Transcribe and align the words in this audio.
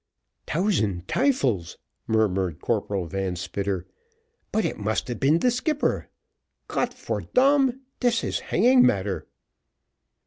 "Tousand 0.47 1.07
tyfels," 1.07 1.77
murmured 2.07 2.59
Corporal 2.59 3.05
Van 3.05 3.35
Spitter, 3.35 3.85
"but 4.51 4.65
it 4.65 4.79
must 4.79 5.07
have 5.09 5.19
been 5.19 5.37
the 5.37 5.51
skipper. 5.51 6.07
Got 6.67 6.91
for 6.95 7.21
damn, 7.21 7.81
dis 7.99 8.23
is 8.23 8.39
hanging 8.39 8.83
matter!" 8.83 9.27